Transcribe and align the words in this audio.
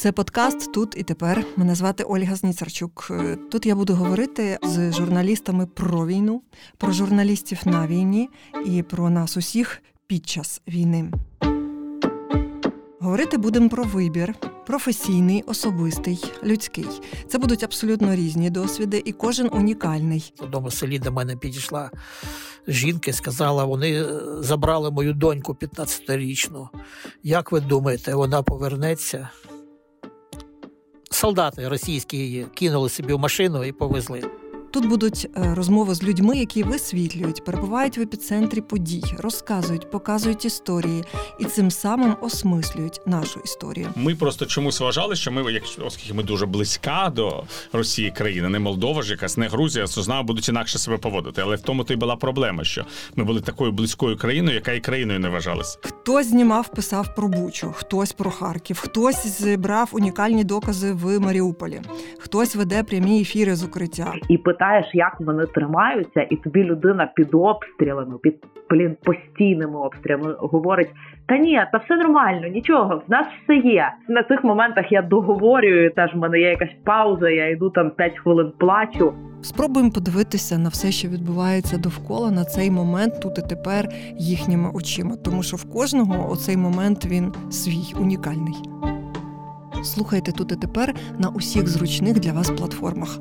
Це 0.00 0.12
подкаст 0.12 0.72
тут 0.72 0.94
і 0.96 1.02
тепер. 1.02 1.44
Мене 1.56 1.74
звати 1.74 2.04
Ольга 2.04 2.36
Зніцарчук. 2.36 3.10
Тут 3.50 3.66
я 3.66 3.74
буду 3.74 3.94
говорити 3.94 4.58
з 4.62 4.92
журналістами 4.92 5.66
про 5.66 6.06
війну, 6.06 6.42
про 6.78 6.92
журналістів 6.92 7.58
на 7.64 7.86
війні 7.86 8.28
і 8.66 8.82
про 8.82 9.10
нас 9.10 9.36
усіх 9.36 9.82
під 10.06 10.28
час 10.28 10.62
війни. 10.68 11.10
Говорити 13.00 13.36
будемо 13.38 13.68
про 13.68 13.84
вибір, 13.84 14.34
професійний, 14.66 15.42
особистий, 15.42 16.24
людський. 16.44 16.86
Це 17.28 17.38
будуть 17.38 17.64
абсолютно 17.64 18.14
різні 18.14 18.50
досвіди, 18.50 19.02
і 19.04 19.12
кожен 19.12 19.48
унікальний. 19.52 20.32
В 20.38 20.44
одному 20.44 20.70
селі 20.70 20.98
до 20.98 21.12
мене 21.12 21.36
підійшла 21.36 21.90
жінка 22.68 23.10
і 23.10 23.14
сказала: 23.14 23.64
вони 23.64 24.04
забрали 24.38 24.90
мою 24.90 25.12
доньку 25.14 25.52
15-річну. 25.52 26.68
Як 27.22 27.52
ви 27.52 27.60
думаєте, 27.60 28.14
вона 28.14 28.42
повернеться? 28.42 29.30
Солдати 31.20 31.68
російські 31.68 32.46
кинули 32.54 32.88
собі 32.88 33.12
в 33.12 33.18
машину 33.18 33.64
і 33.64 33.72
повезли. 33.72 34.22
Тут 34.72 34.86
будуть 34.86 35.28
е, 35.36 35.54
розмови 35.54 35.94
з 35.94 36.02
людьми, 36.02 36.38
які 36.38 36.62
висвітлюють, 36.62 37.44
перебувають 37.44 37.98
в 37.98 38.00
епіцентрі 38.00 38.60
подій, 38.60 39.04
розказують, 39.18 39.90
показують 39.90 40.44
історії 40.44 41.04
і 41.38 41.44
цим 41.44 41.70
самим 41.70 42.16
осмислюють 42.20 43.00
нашу 43.06 43.40
історію. 43.44 43.88
Ми 43.96 44.14
просто 44.14 44.46
чомусь 44.46 44.80
вважали, 44.80 45.16
що 45.16 45.32
ми, 45.32 45.52
якщо 45.52 45.84
оскільки 45.86 46.14
ми 46.14 46.22
дуже 46.22 46.46
близька 46.46 47.12
до 47.16 47.44
Росії 47.72 48.10
країна, 48.10 48.48
не 48.48 48.58
Молдова 48.58 49.02
ж 49.02 49.10
якась, 49.10 49.36
не 49.36 49.48
Грузія, 49.48 49.86
то 49.86 50.02
з 50.02 50.22
будуть 50.22 50.48
інакше 50.48 50.78
себе 50.78 50.96
поводити. 50.98 51.42
Але 51.42 51.56
в 51.56 51.60
тому 51.60 51.84
то 51.84 51.92
й 51.92 51.96
була 51.96 52.16
проблема, 52.16 52.64
що 52.64 52.84
ми 53.16 53.24
були 53.24 53.40
такою 53.40 53.72
близькою 53.72 54.16
країною, 54.16 54.54
яка 54.54 54.72
і 54.72 54.80
країною 54.80 55.20
не 55.20 55.28
вважалась. 55.28 55.78
Хтось 55.82 56.26
знімав, 56.26 56.68
писав 56.68 57.14
про 57.14 57.28
Бучу, 57.28 57.72
хтось 57.76 58.12
про 58.12 58.30
Харків, 58.30 58.78
хтось 58.78 59.26
зібрав 59.40 59.88
унікальні 59.92 60.44
докази 60.44 60.92
в 60.92 61.18
Маріуполі, 61.18 61.80
хтось 62.18 62.56
веде 62.56 62.82
прямі 62.82 63.20
ефіри 63.20 63.56
з 63.56 63.62
укриття. 63.62 64.14
І 64.28 64.38
питаєш, 64.60 64.86
як 64.94 65.16
вони 65.20 65.46
тримаються, 65.46 66.26
і 66.30 66.36
тобі 66.36 66.64
людина 66.64 67.10
під 67.14 67.34
обстрілами, 67.34 68.18
під 68.22 68.34
блін 68.70 68.96
постійними 69.04 69.78
обстрілами 69.78 70.34
говорить: 70.38 70.88
Та 71.26 71.38
ні, 71.38 71.62
та 71.72 71.78
все 71.78 71.96
нормально, 71.96 72.48
нічого, 72.48 73.02
в 73.08 73.10
нас 73.10 73.26
все 73.44 73.56
є. 73.56 73.92
На 74.08 74.22
цих 74.22 74.44
моментах 74.44 74.92
я 74.92 75.02
договорюю. 75.02 75.90
Теж 75.90 76.14
в 76.14 76.18
мене 76.18 76.40
є 76.40 76.50
якась 76.50 76.76
пауза. 76.84 77.30
Я 77.30 77.50
йду 77.50 77.70
там 77.70 77.90
5 77.90 78.18
хвилин 78.18 78.52
плачу. 78.58 79.12
Спробуємо 79.42 79.90
подивитися 79.90 80.58
на 80.58 80.68
все, 80.68 80.90
що 80.90 81.08
відбувається 81.08 81.78
довкола 81.78 82.30
на 82.30 82.44
цей 82.44 82.70
момент, 82.70 83.20
тут 83.22 83.38
і 83.38 83.48
тепер 83.48 83.88
їхніми 84.18 84.70
очима, 84.74 85.16
тому 85.24 85.42
що 85.42 85.56
в 85.56 85.72
кожного 85.72 86.32
оцей 86.32 86.56
момент 86.56 87.06
він 87.06 87.32
свій 87.50 88.00
унікальний. 88.00 88.54
Слухайте 89.84 90.32
тут 90.32 90.52
і 90.52 90.56
тепер 90.56 90.94
на 91.18 91.28
усіх 91.28 91.68
зручних 91.68 92.20
для 92.20 92.32
вас 92.32 92.50
платформах. 92.50 93.18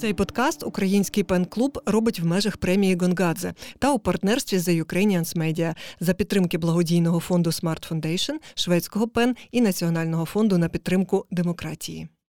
Цей 0.00 0.14
подкаст 0.14 0.62
Український 0.62 1.22
пен-клуб 1.22 1.82
робить 1.86 2.20
в 2.20 2.26
межах 2.26 2.56
премії 2.56 2.96
Гонгадзе 2.96 3.54
та 3.78 3.92
у 3.92 3.98
партнерстві 3.98 4.56
The 4.56 4.84
Ukrainians 4.84 5.36
Media 5.36 5.74
за 6.00 6.14
підтримки 6.14 6.58
благодійного 6.58 7.20
фонду 7.20 7.50
Smart 7.50 7.92
Foundation, 7.92 8.32
шведського 8.54 9.08
пен 9.08 9.36
і 9.50 9.60
Національного 9.60 10.24
фонду 10.24 10.58
на 10.58 10.68
підтримку 10.68 11.26
демократії. 11.30 12.08